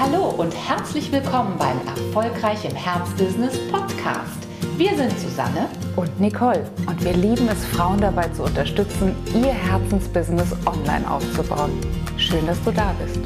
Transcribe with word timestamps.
Hallo 0.00 0.28
und 0.28 0.52
herzlich 0.52 1.10
willkommen 1.10 1.58
beim 1.58 1.76
Erfolgreich 1.84 2.64
im 2.64 2.76
Herzbusiness 2.76 3.58
Podcast. 3.68 4.46
Wir 4.76 4.94
sind 4.96 5.10
Susanne 5.18 5.68
und 5.96 6.20
Nicole 6.20 6.70
und 6.86 7.04
wir 7.04 7.14
lieben 7.14 7.48
es, 7.48 7.64
Frauen 7.64 8.00
dabei 8.00 8.28
zu 8.28 8.44
unterstützen, 8.44 9.16
ihr 9.34 9.52
Herzensbusiness 9.52 10.52
online 10.66 11.10
aufzubauen. 11.10 11.72
Schön, 12.16 12.46
dass 12.46 12.62
du 12.62 12.70
da 12.70 12.94
bist. 13.02 13.18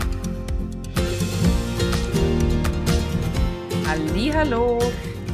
Hallo, 4.34 4.78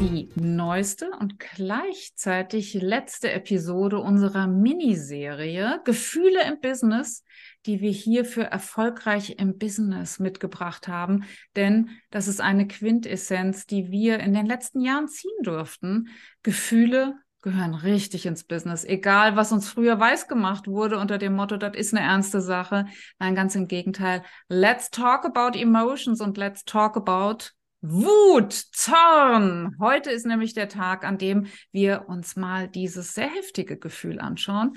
die 0.00 0.28
neueste 0.34 1.10
und 1.20 1.38
gleichzeitig 1.38 2.74
letzte 2.74 3.30
Episode 3.30 3.98
unserer 3.98 4.48
Miniserie 4.48 5.80
Gefühle 5.84 6.42
im 6.48 6.60
Business 6.60 7.22
die 7.66 7.80
wir 7.80 7.90
hier 7.90 8.24
für 8.24 8.44
erfolgreich 8.44 9.36
im 9.38 9.58
Business 9.58 10.18
mitgebracht 10.18 10.88
haben. 10.88 11.24
Denn 11.56 11.90
das 12.10 12.28
ist 12.28 12.40
eine 12.40 12.66
Quintessenz, 12.66 13.66
die 13.66 13.90
wir 13.90 14.20
in 14.20 14.34
den 14.34 14.46
letzten 14.46 14.80
Jahren 14.80 15.08
ziehen 15.08 15.42
durften. 15.42 16.08
Gefühle 16.42 17.14
gehören 17.42 17.74
richtig 17.74 18.26
ins 18.26 18.44
Business. 18.44 18.84
Egal, 18.84 19.36
was 19.36 19.52
uns 19.52 19.68
früher 19.68 19.98
weiß 19.98 20.28
gemacht 20.28 20.66
wurde 20.66 20.98
unter 20.98 21.18
dem 21.18 21.34
Motto, 21.34 21.56
das 21.56 21.76
ist 21.76 21.94
eine 21.94 22.04
ernste 22.04 22.40
Sache. 22.40 22.86
Nein, 23.18 23.34
ganz 23.34 23.54
im 23.54 23.68
Gegenteil. 23.68 24.22
Let's 24.48 24.90
talk 24.90 25.24
about 25.24 25.58
emotions 25.58 26.20
und 26.20 26.36
let's 26.36 26.64
talk 26.64 26.96
about 26.96 27.50
Wut, 27.80 28.52
Zorn. 28.52 29.76
Heute 29.78 30.10
ist 30.10 30.26
nämlich 30.26 30.52
der 30.52 30.68
Tag, 30.68 31.04
an 31.04 31.16
dem 31.16 31.46
wir 31.70 32.06
uns 32.08 32.34
mal 32.34 32.66
dieses 32.66 33.14
sehr 33.14 33.28
heftige 33.28 33.78
Gefühl 33.78 34.18
anschauen 34.18 34.76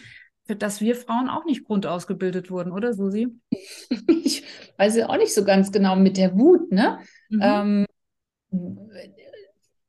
für 0.51 0.57
das 0.57 0.81
wir 0.81 0.97
Frauen 0.97 1.29
auch 1.29 1.45
nicht 1.45 1.63
grundausgebildet 1.63 2.51
wurden, 2.51 2.73
oder 2.73 2.93
Susi? 2.93 3.29
ich 4.23 4.43
weiß 4.77 4.97
ja 4.97 5.07
auch 5.07 5.15
nicht 5.15 5.33
so 5.33 5.45
ganz 5.45 5.71
genau 5.71 5.95
mit 5.95 6.17
der 6.17 6.37
Wut, 6.37 6.73
ne? 6.73 6.99
Mhm. 7.29 7.39
Ähm, 7.41 7.85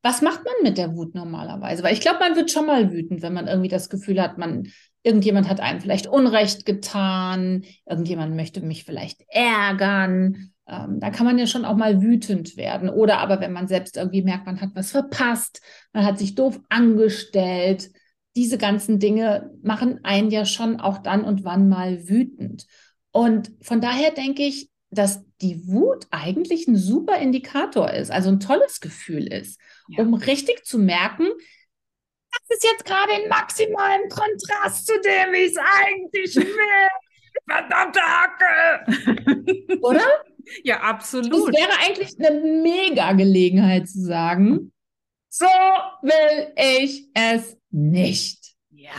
was 0.03 0.23
macht 0.23 0.45
man 0.45 0.55
mit 0.63 0.79
der 0.79 0.95
Wut 0.95 1.17
normalerweise? 1.17 1.83
Weil 1.83 1.95
ich 1.95 2.01
glaube, 2.01 2.21
man 2.21 2.37
wird 2.37 2.53
schon 2.53 2.67
mal 2.67 2.93
wütend, 2.93 3.23
wenn 3.23 3.33
man 3.33 3.49
irgendwie 3.49 3.71
das 3.71 3.91
Gefühl 3.91 4.23
hat, 4.23 4.39
man, 4.39 4.69
irgendjemand 5.03 5.49
hat 5.49 5.59
einem 5.59 5.81
vielleicht 5.81 6.07
Unrecht 6.07 6.65
getan, 6.65 7.65
irgendjemand 7.85 8.37
möchte 8.37 8.61
mich 8.61 8.85
vielleicht 8.85 9.25
ärgern. 9.27 10.53
Ähm, 10.69 11.01
da 11.01 11.11
kann 11.11 11.27
man 11.27 11.41
ja 11.41 11.49
schon 11.49 11.65
auch 11.65 11.77
mal 11.77 12.03
wütend 12.03 12.57
werden. 12.57 12.89
Oder 12.89 13.19
aber 13.19 13.41
wenn 13.41 13.53
man 13.53 13.67
selbst 13.67 13.97
irgendwie 13.97 14.23
merkt, 14.23 14.47
man 14.47 14.61
hat 14.61 14.71
was 14.75 14.93
verpasst, 14.93 15.61
man 15.93 16.05
hat 16.05 16.21
sich 16.21 16.37
doof 16.37 16.61
angestellt, 16.69 17.91
diese 18.37 18.59
ganzen 18.59 18.99
Dinge 18.99 19.51
machen 19.63 20.01
einen 20.05 20.31
ja 20.31 20.45
schon 20.45 20.81
auch 20.81 20.99
dann 20.99 21.25
und 21.25 21.45
wann 21.45 21.69
mal 21.69 22.09
wütend. 22.09 22.67
Und 23.11 23.53
von 23.61 23.81
daher 23.81 24.11
denke 24.11 24.43
ich, 24.43 24.71
dass 24.91 25.25
die 25.41 25.67
Wut 25.69 26.07
eigentlich 26.11 26.67
ein 26.69 26.77
super 26.77 27.19
Indikator 27.19 27.91
ist, 27.91 28.11
also 28.11 28.31
ein 28.31 28.41
tolles 28.41 28.81
Gefühl 28.81 29.27
ist, 29.27 29.61
ja. 29.89 30.03
um 30.03 30.15
richtig 30.15 30.65
zu 30.65 30.79
merken, 30.79 31.27
das 32.33 32.57
ist 32.57 32.65
jetzt 32.65 32.85
gerade 32.85 33.23
in 33.23 33.29
maximalem 33.29 34.09
Kontrast 34.09 34.87
zu 34.87 34.95
dem, 35.01 35.33
wie 35.33 35.45
ich 35.45 35.53
es 35.53 35.59
eigentlich 35.59 36.37
will. 36.37 36.89
Verdammte 37.49 38.01
Hacke! 38.01 39.79
Oder? 39.83 40.07
Ja, 40.65 40.81
absolut. 40.81 41.55
Es 41.55 41.61
wäre 41.61 41.73
eigentlich 41.87 42.19
eine 42.19 42.41
mega 42.63 43.13
Gelegenheit 43.13 43.89
zu 43.89 44.01
sagen, 44.01 44.73
so 45.33 45.47
will 46.03 46.53
ich 46.57 47.09
es 47.15 47.57
nicht. 47.71 48.53
Ja. 48.71 48.91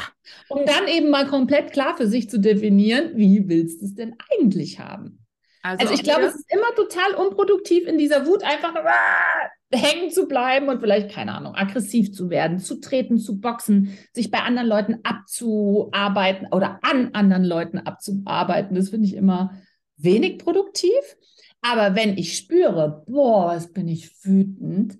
Um 0.50 0.66
dann 0.66 0.88
eben 0.88 1.12
mal 1.12 1.28
komplett 1.28 1.72
klar 1.72 1.96
für 1.96 2.08
sich 2.08 2.28
zu 2.28 2.40
definieren, 2.40 3.12
wie 3.16 3.48
willst 3.48 3.82
du 3.82 3.86
es 3.86 3.94
denn 3.94 4.16
eigentlich 4.32 4.80
haben? 4.80 5.26
Also, 5.62 5.84
also 5.84 5.94
ich 5.94 6.04
glaube, 6.04 6.24
es 6.24 6.36
ist 6.36 6.52
immer 6.52 6.74
total 6.76 7.14
unproduktiv, 7.14 7.88
in 7.88 8.00
dieser 8.00 8.26
Wut 8.26 8.44
einfach 8.44 8.74
ah, 8.76 9.50
hängen 9.72 10.10
zu 10.10 10.28
bleiben 10.28 10.70
und 10.70 10.80
vielleicht, 10.82 11.12
keine 11.12 11.36
Ahnung, 11.36 11.54
aggressiv 11.54 12.12
zu 12.12 12.32
werden, 12.32 12.58
zu 12.58 12.82
treten, 12.82 13.20
zu 13.20 13.40
boxen, 13.40 13.96
sich 14.12 14.32
bei 14.32 14.40
anderen 14.40 14.68
Leuten 14.68 15.00
abzuarbeiten 15.04 16.48
oder 16.52 16.80
an 16.82 17.12
anderen 17.14 17.46
Leuten 17.46 17.78
abzuarbeiten. 17.78 18.76
Das 18.76 18.90
finde 18.90 19.06
ich 19.06 19.16
immer 19.16 19.52
wenig 19.98 20.40
produktiv. 20.40 21.16
Aber 21.62 21.96
wenn 21.96 22.18
ich 22.18 22.36
spüre, 22.36 23.04
boah, 23.08 23.50
was 23.50 23.72
bin 23.72 23.88
ich 23.88 24.12
wütend 24.26 24.98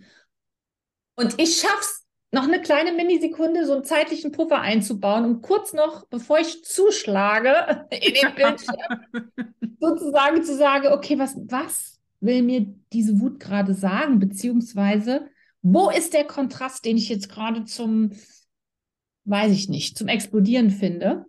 und 1.16 1.40
ich 1.40 1.58
schaffe 1.58 1.80
es 1.80 2.04
noch 2.32 2.44
eine 2.44 2.62
kleine 2.62 2.94
Minisekunde 2.94 3.66
so 3.66 3.74
einen 3.74 3.84
zeitlichen 3.84 4.32
Puffer 4.32 4.60
einzubauen, 4.60 5.24
um 5.24 5.42
kurz 5.42 5.72
noch, 5.74 6.08
bevor 6.08 6.40
ich 6.40 6.64
zuschlage 6.64 7.86
in 7.92 8.14
den 8.14 8.36
Bildschirm, 8.36 9.54
sozusagen 9.80 10.44
zu 10.44 10.58
sagen, 10.58 10.88
okay, 10.88 11.20
was, 11.20 11.36
was 11.48 12.00
will 12.20 12.42
mir 12.42 12.74
diese 12.92 13.20
Wut 13.20 13.40
gerade 13.40 13.76
sagen? 13.76 14.18
Beziehungsweise, 14.18 15.30
wo 15.62 15.92
ist 15.92 16.14
der 16.14 16.24
Kontrast, 16.24 16.86
den 16.86 16.98
ich 16.98 17.08
jetzt 17.08 17.30
gerade 17.30 17.66
zum, 17.66 18.12
weiß 19.26 19.52
ich 19.52 19.70
nicht, 19.70 19.98
zum 19.98 20.08
Explodieren 20.08 20.72
finde? 20.72 21.26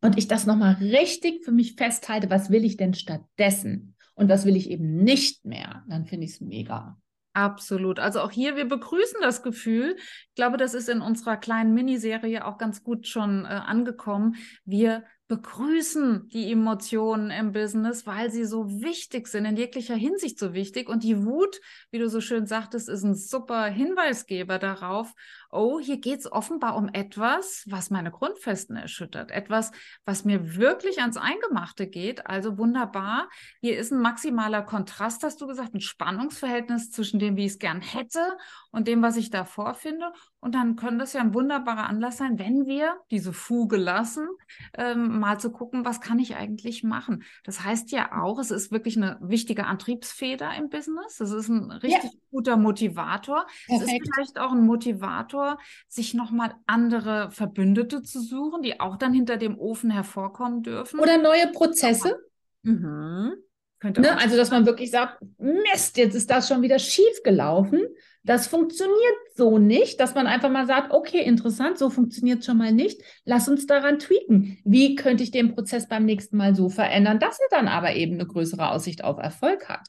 Und 0.00 0.16
ich 0.18 0.28
das 0.28 0.46
nochmal 0.46 0.74
richtig 0.80 1.44
für 1.44 1.52
mich 1.52 1.74
festhalte, 1.74 2.30
was 2.30 2.50
will 2.50 2.64
ich 2.64 2.76
denn 2.76 2.94
stattdessen? 2.94 3.94
Und 4.14 4.28
was 4.28 4.44
will 4.46 4.56
ich 4.56 4.70
eben 4.70 4.96
nicht 5.04 5.44
mehr? 5.44 5.84
Dann 5.88 6.06
finde 6.06 6.24
ich 6.24 6.32
es 6.32 6.40
mega. 6.40 6.98
Absolut. 7.34 7.98
Also 7.98 8.20
auch 8.20 8.30
hier, 8.30 8.56
wir 8.56 8.66
begrüßen 8.68 9.20
das 9.22 9.42
Gefühl. 9.42 9.96
Ich 9.96 10.34
glaube, 10.34 10.58
das 10.58 10.74
ist 10.74 10.88
in 10.88 11.00
unserer 11.00 11.38
kleinen 11.38 11.72
Miniserie 11.72 12.44
auch 12.44 12.58
ganz 12.58 12.84
gut 12.84 13.06
schon 13.06 13.46
äh, 13.46 13.48
angekommen. 13.48 14.36
Wir 14.64 15.04
begrüßen 15.32 16.28
die 16.28 16.52
Emotionen 16.52 17.30
im 17.30 17.52
Business, 17.52 18.06
weil 18.06 18.30
sie 18.30 18.44
so 18.44 18.68
wichtig 18.82 19.28
sind, 19.28 19.46
in 19.46 19.56
jeglicher 19.56 19.94
Hinsicht 19.94 20.38
so 20.38 20.52
wichtig. 20.52 20.90
Und 20.90 21.04
die 21.04 21.24
Wut, 21.24 21.58
wie 21.90 21.98
du 21.98 22.10
so 22.10 22.20
schön 22.20 22.46
sagtest, 22.46 22.90
ist 22.90 23.02
ein 23.02 23.14
super 23.14 23.64
Hinweisgeber 23.64 24.58
darauf, 24.58 25.14
oh, 25.52 25.80
hier 25.80 25.98
geht 25.98 26.20
es 26.20 26.32
offenbar 26.32 26.76
um 26.76 26.88
etwas, 26.92 27.64
was 27.66 27.90
meine 27.90 28.10
Grundfesten 28.10 28.76
erschüttert. 28.76 29.30
Etwas, 29.30 29.70
was 30.04 30.24
mir 30.26 30.56
wirklich 30.56 31.00
ans 31.00 31.16
Eingemachte 31.16 31.86
geht. 31.86 32.26
Also 32.26 32.58
wunderbar. 32.58 33.28
Hier 33.60 33.78
ist 33.78 33.90
ein 33.90 34.00
maximaler 34.00 34.62
Kontrast, 34.62 35.22
hast 35.22 35.40
du 35.40 35.46
gesagt, 35.46 35.74
ein 35.74 35.80
Spannungsverhältnis 35.80 36.90
zwischen 36.90 37.18
dem, 37.18 37.36
wie 37.36 37.46
ich 37.46 37.52
es 37.52 37.58
gern 37.58 37.80
hätte 37.80 38.36
und 38.70 38.86
dem, 38.86 39.02
was 39.02 39.16
ich 39.16 39.30
da 39.30 39.44
vorfinde. 39.44 40.12
Und 40.40 40.54
dann 40.54 40.76
könnte 40.76 40.98
das 40.98 41.12
ja 41.12 41.20
ein 41.20 41.34
wunderbarer 41.34 41.86
Anlass 41.86 42.16
sein, 42.16 42.38
wenn 42.38 42.66
wir 42.66 42.96
diese 43.10 43.32
Fuge 43.32 43.76
lassen, 43.76 44.26
ähm, 44.74 45.21
mal 45.22 45.38
zu 45.38 45.52
gucken, 45.52 45.84
was 45.84 46.00
kann 46.00 46.18
ich 46.18 46.34
eigentlich 46.34 46.82
machen. 46.82 47.22
Das 47.44 47.64
heißt 47.64 47.92
ja 47.92 48.20
auch, 48.20 48.40
es 48.40 48.50
ist 48.50 48.72
wirklich 48.72 48.96
eine 48.96 49.18
wichtige 49.20 49.66
Antriebsfeder 49.66 50.52
im 50.56 50.68
Business. 50.68 51.20
Es 51.20 51.30
ist 51.30 51.48
ein 51.48 51.70
richtig 51.70 52.12
ja. 52.12 52.18
guter 52.32 52.56
Motivator. 52.56 53.46
Perfekt. 53.66 53.88
Es 53.88 53.92
ist 53.92 54.14
vielleicht 54.14 54.38
auch 54.40 54.50
ein 54.50 54.66
Motivator, 54.66 55.58
sich 55.86 56.12
nochmal 56.12 56.56
andere 56.66 57.30
Verbündete 57.30 58.02
zu 58.02 58.20
suchen, 58.20 58.62
die 58.62 58.80
auch 58.80 58.96
dann 58.96 59.14
hinter 59.14 59.36
dem 59.36 59.56
Ofen 59.58 59.90
hervorkommen 59.90 60.64
dürfen. 60.64 60.98
Oder 60.98 61.18
neue 61.18 61.52
Prozesse. 61.52 62.18
Mhm. 62.62 63.34
Ne? 63.82 64.18
Also, 64.18 64.36
dass 64.36 64.50
man 64.50 64.66
wirklich 64.66 64.90
sagt, 64.90 65.18
Mist, 65.38 65.96
jetzt 65.96 66.14
ist 66.14 66.30
das 66.30 66.48
schon 66.48 66.62
wieder 66.62 66.78
schief 66.78 67.22
gelaufen. 67.24 67.82
Das 68.24 68.46
funktioniert 68.46 69.16
so 69.34 69.58
nicht, 69.58 69.98
dass 69.98 70.14
man 70.14 70.28
einfach 70.28 70.50
mal 70.50 70.66
sagt, 70.66 70.92
okay, 70.92 71.22
interessant, 71.22 71.78
so 71.78 71.90
funktioniert 71.90 72.40
es 72.40 72.46
schon 72.46 72.58
mal 72.58 72.72
nicht. 72.72 73.00
Lass 73.24 73.48
uns 73.48 73.66
daran 73.66 73.98
tweaken. 73.98 74.58
Wie 74.64 74.94
könnte 74.94 75.24
ich 75.24 75.32
den 75.32 75.54
Prozess 75.54 75.88
beim 75.88 76.04
nächsten 76.04 76.36
Mal 76.36 76.54
so 76.54 76.68
verändern, 76.68 77.18
dass 77.18 77.40
er 77.40 77.48
dann 77.50 77.66
aber 77.66 77.94
eben 77.94 78.14
eine 78.14 78.26
größere 78.26 78.70
Aussicht 78.70 79.02
auf 79.02 79.18
Erfolg 79.18 79.68
hat? 79.68 79.88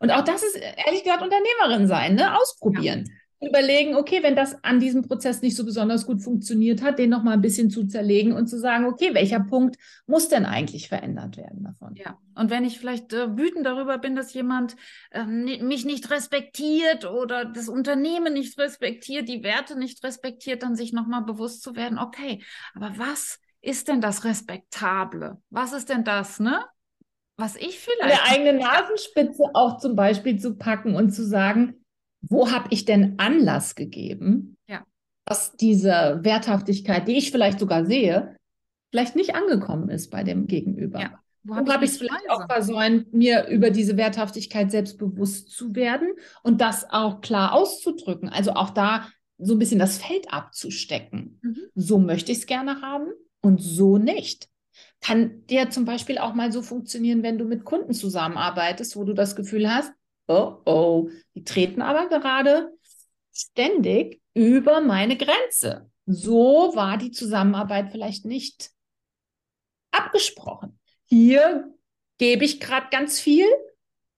Und 0.00 0.10
auch 0.10 0.24
das 0.24 0.42
ist 0.42 0.56
ehrlich 0.56 1.04
gesagt 1.04 1.22
Unternehmerin 1.22 1.86
sein, 1.86 2.14
ne? 2.14 2.36
Ausprobieren. 2.36 3.04
Ja 3.06 3.17
überlegen, 3.40 3.94
okay, 3.94 4.22
wenn 4.22 4.34
das 4.34 4.62
an 4.64 4.80
diesem 4.80 5.02
Prozess 5.06 5.42
nicht 5.42 5.56
so 5.56 5.64
besonders 5.64 6.06
gut 6.06 6.22
funktioniert 6.22 6.82
hat, 6.82 6.98
den 6.98 7.10
nochmal 7.10 7.34
ein 7.34 7.40
bisschen 7.40 7.70
zu 7.70 7.86
zerlegen 7.86 8.32
und 8.32 8.48
zu 8.48 8.58
sagen, 8.58 8.86
okay, 8.86 9.14
welcher 9.14 9.40
Punkt 9.40 9.76
muss 10.06 10.28
denn 10.28 10.44
eigentlich 10.44 10.88
verändert 10.88 11.36
werden 11.36 11.62
davon? 11.62 11.94
Ja, 11.94 12.18
und 12.34 12.50
wenn 12.50 12.64
ich 12.64 12.78
vielleicht 12.78 13.12
äh, 13.12 13.36
wütend 13.36 13.64
darüber 13.64 13.98
bin, 13.98 14.16
dass 14.16 14.34
jemand 14.34 14.76
äh, 15.10 15.24
mich 15.24 15.84
nicht 15.84 16.10
respektiert 16.10 17.04
oder 17.04 17.44
das 17.44 17.68
Unternehmen 17.68 18.32
nicht 18.32 18.58
respektiert, 18.58 19.28
die 19.28 19.44
Werte 19.44 19.78
nicht 19.78 20.02
respektiert, 20.02 20.62
dann 20.62 20.74
sich 20.74 20.92
nochmal 20.92 21.22
bewusst 21.22 21.62
zu 21.62 21.76
werden, 21.76 21.98
okay, 21.98 22.42
aber 22.74 22.92
was 22.96 23.38
ist 23.60 23.88
denn 23.88 24.00
das 24.00 24.24
Respektable? 24.24 25.40
Was 25.50 25.72
ist 25.72 25.88
denn 25.88 26.04
das, 26.04 26.40
ne? 26.40 26.64
Was 27.36 27.54
ich 27.54 27.78
vielleicht. 27.78 28.02
Eine 28.02 28.22
eigene 28.24 28.64
Nasenspitze 28.64 29.44
auch 29.54 29.78
zum 29.78 29.94
Beispiel 29.94 30.40
zu 30.40 30.56
packen 30.56 30.96
und 30.96 31.12
zu 31.12 31.24
sagen, 31.24 31.84
wo 32.20 32.50
habe 32.50 32.68
ich 32.70 32.84
denn 32.84 33.18
Anlass 33.18 33.74
gegeben, 33.74 34.56
ja. 34.68 34.84
dass 35.24 35.56
diese 35.56 36.20
Werthaftigkeit, 36.22 37.08
die 37.08 37.16
ich 37.16 37.30
vielleicht 37.30 37.60
sogar 37.60 37.86
sehe, 37.86 38.36
vielleicht 38.90 39.16
nicht 39.16 39.34
angekommen 39.34 39.88
ist 39.88 40.10
bei 40.10 40.24
dem 40.24 40.46
Gegenüber. 40.46 41.00
Ja. 41.00 41.20
Wo, 41.44 41.54
habe 41.54 41.84
ich 41.84 41.92
es 41.92 41.98
vielleicht 41.98 42.28
auch 42.28 42.46
versäumt, 42.46 43.14
mir 43.14 43.46
über 43.46 43.70
diese 43.70 43.96
Werthaftigkeit 43.96 44.70
selbst 44.70 44.98
bewusst 44.98 45.50
zu 45.50 45.74
werden 45.74 46.08
und 46.42 46.60
das 46.60 46.90
auch 46.90 47.20
klar 47.20 47.54
auszudrücken. 47.54 48.28
Also 48.28 48.52
auch 48.52 48.70
da 48.70 49.08
so 49.38 49.54
ein 49.54 49.58
bisschen 49.58 49.78
das 49.78 49.98
Feld 49.98 50.32
abzustecken. 50.32 51.38
Mhm. 51.42 51.58
So 51.74 51.98
möchte 51.98 52.32
ich 52.32 52.38
es 52.38 52.46
gerne 52.46 52.82
haben 52.82 53.12
und 53.40 53.62
so 53.62 53.98
nicht. 53.98 54.48
Kann 55.00 55.46
dir 55.46 55.70
zum 55.70 55.84
Beispiel 55.84 56.18
auch 56.18 56.34
mal 56.34 56.52
so 56.52 56.60
funktionieren, 56.60 57.22
wenn 57.22 57.38
du 57.38 57.44
mit 57.44 57.64
Kunden 57.64 57.94
zusammenarbeitest, 57.94 58.96
wo 58.96 59.04
du 59.04 59.14
das 59.14 59.36
Gefühl 59.36 59.70
hast, 59.70 59.92
oh 60.28 60.58
oh, 60.64 61.10
die 61.34 61.44
treten 61.44 61.82
aber 61.82 62.08
gerade 62.08 62.70
ständig 63.32 64.20
über 64.34 64.80
meine 64.80 65.16
Grenze. 65.16 65.90
So 66.06 66.72
war 66.74 66.96
die 66.96 67.10
Zusammenarbeit 67.10 67.90
vielleicht 67.90 68.24
nicht 68.24 68.70
abgesprochen. 69.90 70.78
Hier 71.04 71.72
gebe 72.18 72.44
ich 72.44 72.60
gerade 72.60 72.86
ganz 72.90 73.20
viel 73.20 73.46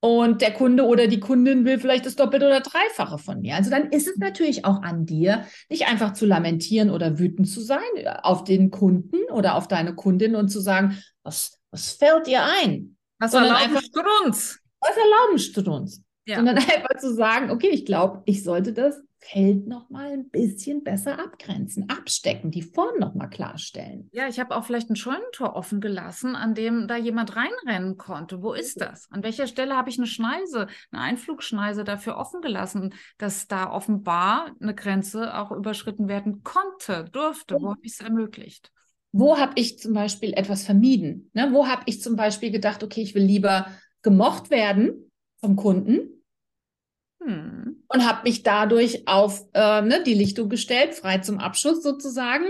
und 0.01 0.41
der 0.41 0.53
Kunde 0.53 0.87
oder 0.87 1.09
die 1.09 1.21
Kundin 1.21 1.65
will 1.65 1.79
vielleicht 1.79 2.07
das 2.07 2.17
Doppelte 2.17 2.47
oder 2.47 2.61
Dreifache 2.61 3.19
von 3.19 3.41
mir. 3.41 3.57
Also 3.57 3.71
dann 3.71 3.91
ist 3.91 4.09
es 4.09 4.17
natürlich 4.17 4.65
auch 4.65 4.83
an 4.83 5.05
dir, 5.05 5.45
nicht 5.69 5.87
einfach 5.87 6.15
zu 6.15 6.27
lamentieren 6.27 6.91
oder 6.91 7.19
wütend 7.19 7.49
zu 7.49 7.61
sein 7.61 7.81
auf 8.23 8.45
den 8.45 8.71
Kunden 8.71 9.19
oder 9.31 9.57
auf 9.57 9.69
deine 9.69 9.95
Kundin 9.95 10.37
und 10.37 10.49
zu 10.49 10.61
sagen, 10.61 11.03
was, 11.23 11.61
was 11.71 11.91
fällt 11.93 12.27
dir 12.27 12.43
ein? 12.63 12.97
Was 13.19 13.35
erlauben 13.35 13.57
einfach, 13.57 13.83
uns? 14.25 14.60
Was 14.81 14.97
erlauben 14.97 15.39
uns? 15.69 16.03
Ja. 16.27 16.37
Sondern 16.37 16.57
einfach 16.59 16.97
zu 16.99 17.15
sagen, 17.15 17.51
okay, 17.51 17.71
ich 17.71 17.85
glaube, 17.85 18.23
ich 18.27 18.43
sollte 18.43 18.73
das 18.73 19.03
Feld 19.23 19.67
noch 19.67 19.91
mal 19.91 20.13
ein 20.13 20.31
bisschen 20.31 20.83
besser 20.83 21.19
abgrenzen, 21.19 21.91
abstecken, 21.91 22.51
die 22.51 22.63
Form 22.63 22.99
noch 22.99 23.15
mal 23.15 23.27
klarstellen. 23.27 24.09
Ja, 24.13 24.29
ich 24.29 24.41
habe 24.41 24.57
auch 24.57 24.65
vielleicht 24.65 24.89
ein 24.89 24.97
Scheunentor 24.97 25.55
offen 25.55 25.83
gelassen, 25.83 26.35
an 26.35 26.55
dem 26.55 26.89
da 26.89 26.97
jemand 26.97 27.37
reinrennen 27.37 27.99
konnte. 27.99 28.43
Wo 28.43 28.55
ist 28.55 28.81
das? 28.81 29.11
An 29.11 29.23
welcher 29.23 29.47
Stelle 29.47 29.77
habe 29.77 29.91
ich 29.91 29.99
eine 29.99 30.07
Schneise, 30.07 30.69
eine 30.91 31.03
Einflugschneise 31.03 31.85
dafür 31.85 32.17
offen 32.17 32.41
gelassen, 32.41 32.95
dass 33.19 33.47
da 33.47 33.71
offenbar 33.71 34.53
eine 34.59 34.75
Grenze 34.75 35.37
auch 35.37 35.53
überschritten 35.53 36.09
werden 36.09 36.43
konnte, 36.43 37.05
durfte? 37.13 37.57
Wo 37.61 37.71
habe 37.71 37.81
ich 37.83 37.93
es 37.93 38.01
ermöglicht? 38.01 38.73
Wo 39.13 39.39
habe 39.39 39.53
ich 39.57 39.79
zum 39.79 39.93
Beispiel 39.93 40.33
etwas 40.33 40.65
vermieden? 40.65 41.31
Ne? 41.35 41.51
Wo 41.53 41.67
habe 41.67 41.83
ich 41.87 42.01
zum 42.01 42.17
Beispiel 42.17 42.51
gedacht, 42.51 42.83
okay, 42.83 43.03
ich 43.03 43.15
will 43.15 43.25
lieber 43.25 43.67
gemocht 44.03 44.51
werden 44.51 45.11
vom 45.41 45.57
Kunden 45.57 46.21
hm. 47.23 47.83
Und 47.89 48.07
habe 48.07 48.23
mich 48.25 48.43
dadurch 48.43 49.07
auf 49.07 49.47
äh, 49.53 49.83
ne, 49.83 50.03
die 50.05 50.15
Lichtung 50.15 50.49
gestellt, 50.49 50.95
frei 50.95 51.19
zum 51.19 51.39
Abschuss 51.39 51.83
sozusagen. 51.83 52.47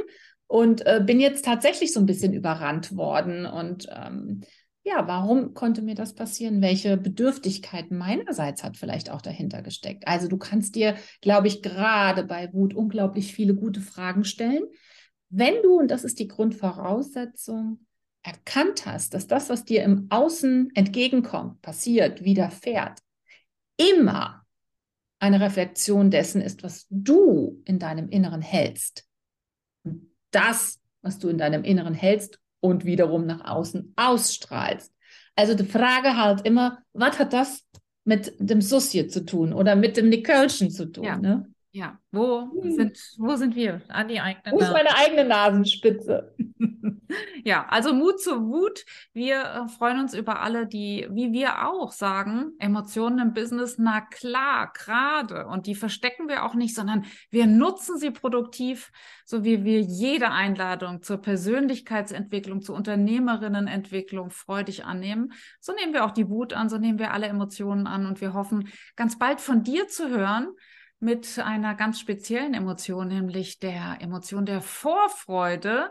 Und 0.46 0.84
äh, 0.86 1.00
bin 1.04 1.20
jetzt 1.20 1.44
tatsächlich 1.44 1.92
so 1.92 2.00
ein 2.00 2.06
bisschen 2.06 2.32
überrannt 2.32 2.96
worden. 2.96 3.46
Und 3.46 3.88
ähm, 3.90 4.42
ja, 4.82 5.06
warum 5.06 5.54
konnte 5.54 5.82
mir 5.82 5.94
das 5.94 6.14
passieren? 6.14 6.62
Welche 6.62 6.96
Bedürftigkeit 6.96 7.90
meinerseits 7.90 8.64
hat 8.64 8.76
vielleicht 8.76 9.10
auch 9.10 9.22
dahinter 9.22 9.62
gesteckt? 9.62 10.08
Also 10.08 10.26
du 10.26 10.38
kannst 10.38 10.74
dir, 10.74 10.96
glaube 11.20 11.46
ich, 11.46 11.62
gerade 11.62 12.24
bei 12.24 12.52
Wut 12.52 12.74
unglaublich 12.74 13.32
viele 13.32 13.54
gute 13.54 13.80
Fragen 13.80 14.24
stellen. 14.24 14.64
Wenn 15.28 15.62
du, 15.62 15.78
und 15.78 15.90
das 15.90 16.02
ist 16.02 16.18
die 16.18 16.26
Grundvoraussetzung, 16.26 17.86
erkannt 18.22 18.86
hast, 18.86 19.14
dass 19.14 19.26
das, 19.26 19.48
was 19.48 19.64
dir 19.64 19.82
im 19.82 20.06
Außen 20.10 20.70
entgegenkommt, 20.74 21.62
passiert, 21.62 22.22
widerfährt, 22.24 22.98
immer 23.76 24.44
eine 25.18 25.40
Reflexion 25.40 26.10
dessen 26.10 26.40
ist, 26.40 26.62
was 26.62 26.86
du 26.90 27.62
in 27.64 27.78
deinem 27.78 28.08
Inneren 28.08 28.42
hältst. 28.42 29.06
Und 29.84 30.10
das, 30.30 30.80
was 31.02 31.18
du 31.18 31.28
in 31.28 31.38
deinem 31.38 31.64
Inneren 31.64 31.94
hältst 31.94 32.38
und 32.60 32.84
wiederum 32.84 33.26
nach 33.26 33.44
außen 33.44 33.92
ausstrahlst. 33.96 34.92
Also 35.36 35.54
die 35.54 35.64
Frage 35.64 36.16
halt 36.16 36.46
immer, 36.46 36.82
was 36.92 37.18
hat 37.18 37.32
das 37.32 37.66
mit 38.04 38.34
dem 38.38 38.60
Susje 38.60 39.08
zu 39.08 39.24
tun 39.24 39.52
oder 39.52 39.76
mit 39.76 39.96
dem 39.96 40.08
Nicölchen 40.08 40.70
zu 40.70 40.86
tun? 40.86 41.04
Ja. 41.04 41.16
Ne? 41.16 41.46
Ja, 41.72 41.98
wo, 42.10 42.50
hm. 42.62 42.72
sind, 42.72 42.98
wo 43.18 43.36
sind 43.36 43.54
wir? 43.54 43.80
An 43.88 44.08
die 44.08 44.20
eigene 44.20 44.52
Wo 44.52 44.58
ist 44.58 44.72
meine 44.72 44.96
eigene 44.96 45.24
Nasenspitze? 45.24 46.34
ja, 47.44 47.66
also 47.68 47.92
Mut 47.92 48.20
zur 48.20 48.46
Wut. 48.46 48.84
Wir 49.12 49.42
äh, 49.42 49.68
freuen 49.68 50.00
uns 50.00 50.14
über 50.14 50.40
alle, 50.40 50.66
die, 50.66 51.06
wie 51.10 51.32
wir 51.32 51.68
auch 51.68 51.92
sagen, 51.92 52.52
Emotionen 52.58 53.18
im 53.18 53.32
Business, 53.32 53.76
na 53.78 54.00
klar, 54.00 54.72
gerade. 54.72 55.46
Und 55.46 55.66
die 55.66 55.74
verstecken 55.74 56.28
wir 56.28 56.44
auch 56.44 56.54
nicht, 56.54 56.74
sondern 56.74 57.04
wir 57.30 57.46
nutzen 57.46 57.98
sie 57.98 58.10
produktiv, 58.10 58.90
so 59.24 59.44
wie 59.44 59.64
wir 59.64 59.80
jede 59.80 60.30
Einladung 60.30 61.02
zur 61.02 61.18
Persönlichkeitsentwicklung, 61.18 62.62
zur 62.62 62.76
Unternehmerinnenentwicklung 62.76 64.30
freudig 64.30 64.84
annehmen. 64.84 65.32
So 65.60 65.72
nehmen 65.72 65.92
wir 65.92 66.04
auch 66.04 66.12
die 66.12 66.28
Wut 66.28 66.52
an, 66.52 66.68
so 66.68 66.78
nehmen 66.78 66.98
wir 66.98 67.12
alle 67.12 67.26
Emotionen 67.26 67.86
an 67.86 68.06
und 68.06 68.20
wir 68.20 68.34
hoffen, 68.34 68.68
ganz 68.96 69.18
bald 69.18 69.40
von 69.40 69.62
dir 69.62 69.88
zu 69.88 70.08
hören, 70.08 70.48
mit 71.00 71.38
einer 71.38 71.74
ganz 71.74 71.98
speziellen 71.98 72.52
Emotion, 72.52 73.08
nämlich 73.08 73.58
der 73.58 73.96
Emotion 74.00 74.44
der 74.44 74.60
Vorfreude 74.60 75.90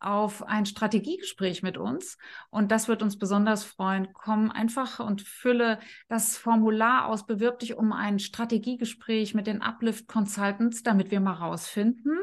auf 0.00 0.42
ein 0.46 0.66
Strategiegespräch 0.66 1.62
mit 1.62 1.76
uns. 1.76 2.18
Und 2.50 2.72
das 2.72 2.88
wird 2.88 3.02
uns 3.02 3.18
besonders 3.18 3.64
freuen. 3.64 4.12
Komm 4.12 4.50
einfach 4.50 4.98
und 5.00 5.22
fülle 5.22 5.78
das 6.08 6.36
Formular 6.36 7.06
aus, 7.06 7.26
bewirb 7.26 7.58
dich 7.60 7.76
um 7.76 7.92
ein 7.92 8.18
Strategiegespräch 8.18 9.34
mit 9.34 9.46
den 9.46 9.62
Uplift 9.62 10.08
Consultants, 10.08 10.82
damit 10.82 11.10
wir 11.10 11.20
mal 11.20 11.34
rausfinden, 11.34 12.18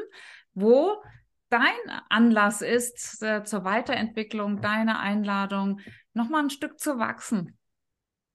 wo 0.54 1.02
dein 1.48 2.02
Anlass 2.08 2.62
ist 2.62 3.22
äh, 3.22 3.44
zur 3.44 3.64
Weiterentwicklung, 3.64 4.60
deine 4.60 4.98
Einladung, 4.98 5.80
nochmal 6.12 6.42
ein 6.42 6.50
Stück 6.50 6.78
zu 6.78 6.98
wachsen. 6.98 7.56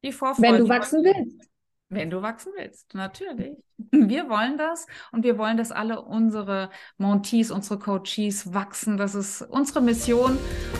Die 0.04 0.12
Vorfreude. 0.12 0.54
Wenn 0.54 0.62
du 0.63 0.69
wachsen 0.69 1.04
willst. 1.04 1.53
Wenn 1.94 2.10
du 2.10 2.22
wachsen 2.22 2.51
willst, 2.57 2.94
natürlich. 2.94 3.57
Wir 3.92 4.30
wollen 4.30 4.57
das 4.57 4.88
und 5.12 5.24
wir 5.24 5.38
wollen, 5.38 5.57
dass 5.57 5.72
alle 5.72 6.01
unsere 6.01 6.69
Montees, 6.98 7.51
unsere 7.51 7.80
Coaches 7.80 8.54
wachsen. 8.54 8.98
Das 8.98 9.16
ist 9.16 9.42
unsere 9.42 9.81
Mission 9.81 10.38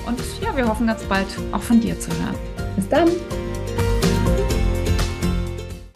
und 0.08 0.20
ja, 0.42 0.56
wir 0.56 0.68
hoffen 0.68 0.88
ganz 0.88 1.04
bald 1.04 1.28
auch 1.52 1.62
von 1.62 1.80
dir 1.80 2.00
zu 2.00 2.12
hören. 2.12 2.36
Bis 2.76 2.88
dann. 2.88 3.10